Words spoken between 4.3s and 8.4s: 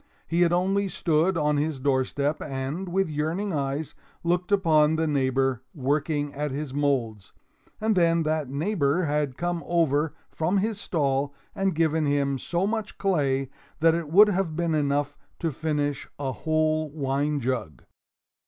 upon the neighbor working at his molds, and then